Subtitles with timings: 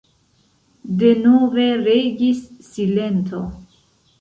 [1.03, 3.45] Denove regis silento.